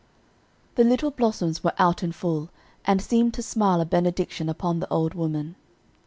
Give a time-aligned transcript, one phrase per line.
[0.77, 2.49] The little blossoms were out in full,
[2.85, 5.53] and seemed to smile a benediction upon the old woman.